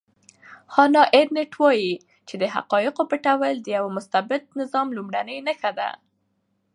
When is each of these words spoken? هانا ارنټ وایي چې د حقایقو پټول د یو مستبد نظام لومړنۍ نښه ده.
هانا 0.73 1.01
ارنټ 1.19 1.51
وایي 1.61 1.93
چې 2.27 2.35
د 2.41 2.43
حقایقو 2.55 3.03
پټول 3.11 3.55
د 3.61 3.67
یو 3.77 3.85
مستبد 3.97 4.41
نظام 4.59 4.87
لومړنۍ 4.97 5.37
نښه 5.47 5.71
ده. 5.79 5.89